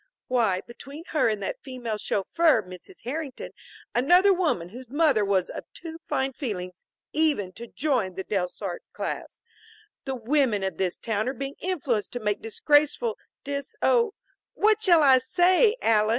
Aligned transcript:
Why, 0.27 0.61
between 0.61 1.03
her 1.09 1.29
and 1.29 1.43
that 1.43 1.61
female 1.61 1.99
chauffeur, 1.99 2.63
Mrs. 2.63 3.03
Herrington, 3.03 3.51
another 3.93 4.33
woman 4.33 4.69
whose 4.69 4.89
mother 4.89 5.23
was 5.23 5.47
of 5.47 5.65
too 5.75 5.99
fine 6.07 6.33
feelings 6.33 6.83
even 7.13 7.51
to 7.51 7.67
join 7.67 8.15
the 8.15 8.23
Delsarte 8.23 8.85
class, 8.93 9.41
the 10.05 10.15
women 10.15 10.63
of 10.63 10.77
this 10.77 10.97
town 10.97 11.29
are 11.29 11.35
being 11.35 11.53
influenced 11.59 12.13
to 12.13 12.19
making 12.19 12.41
disgraceful 12.41 13.15
dis 13.43 13.75
oh, 13.83 14.15
what 14.55 14.81
shall 14.81 15.03
I 15.03 15.19
say, 15.19 15.75
Alys?" 15.83 16.09